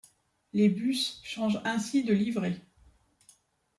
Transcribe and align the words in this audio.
Les 0.53 0.67
bus 0.67 1.19
changent 1.21 1.61
ainsi 1.63 2.03
de 2.03 2.11
livrée. 2.11 2.59